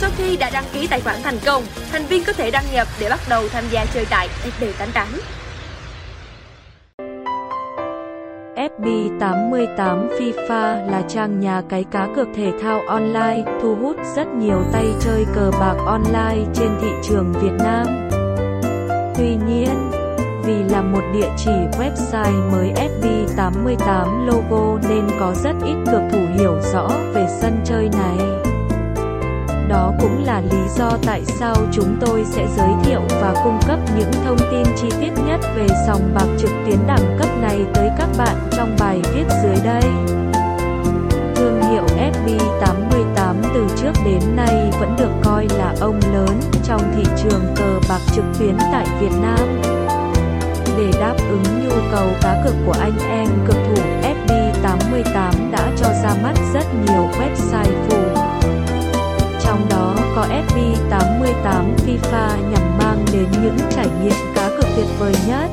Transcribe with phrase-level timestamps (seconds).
[0.00, 1.62] Sau khi đã đăng ký tài khoản thành công,
[1.92, 4.28] thành viên có thể đăng nhập để bắt đầu tham gia chơi tại
[4.60, 5.06] FB88.
[8.56, 14.62] FB88 FIFA là trang nhà cái cá cược thể thao online, thu hút rất nhiều
[14.72, 17.86] tay chơi cờ bạc online trên thị trường Việt Nam.
[19.16, 19.90] Tuy nhiên,
[20.44, 26.20] vì là một địa chỉ website mới FB88 logo nên có rất ít cược thủ
[26.38, 26.88] hiểu rõ
[30.78, 34.88] do tại sao chúng tôi sẽ giới thiệu và cung cấp những thông tin chi
[35.00, 39.00] tiết nhất về sòng bạc trực tuyến đẳng cấp này tới các bạn trong bài
[39.14, 39.82] viết dưới đây.
[41.34, 47.02] Thương hiệu FB88 từ trước đến nay vẫn được coi là ông lớn trong thị
[47.22, 49.60] trường cờ bạc trực tuyến tại Việt Nam.
[50.78, 55.88] Để đáp ứng nhu cầu cá cược của anh em cực thủ, FB88 đã cho
[56.02, 58.17] ra mắt rất nhiều website phù
[60.90, 65.50] 88 FIFA nhằm mang đến những trải nghiệm cá cược tuyệt vời nhất.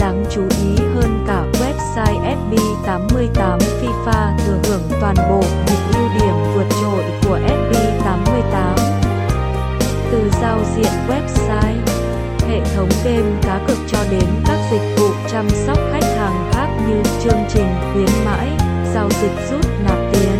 [0.00, 6.34] Đáng chú ý hơn cả website FB88 FIFA thừa hưởng toàn bộ những ưu điểm
[6.54, 8.74] vượt trội của FB88.
[10.10, 11.78] Từ giao diện website,
[12.48, 16.68] hệ thống game cá cược cho đến các dịch vụ chăm sóc khách hàng khác
[16.88, 18.48] như chương trình khuyến mãi,
[18.94, 20.37] giao dịch rút nạp tiền